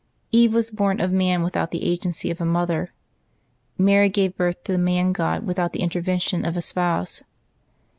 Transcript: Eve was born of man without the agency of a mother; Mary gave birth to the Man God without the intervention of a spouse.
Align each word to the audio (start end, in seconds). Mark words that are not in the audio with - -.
Eve 0.31 0.51
was 0.55 0.71
born 0.71 0.99
of 0.99 1.11
man 1.11 1.43
without 1.43 1.69
the 1.69 1.83
agency 1.83 2.31
of 2.31 2.41
a 2.41 2.43
mother; 2.43 2.91
Mary 3.77 4.09
gave 4.09 4.35
birth 4.35 4.63
to 4.63 4.71
the 4.71 4.79
Man 4.79 5.11
God 5.11 5.45
without 5.45 5.73
the 5.73 5.81
intervention 5.81 6.43
of 6.43 6.57
a 6.57 6.61
spouse. 6.63 7.21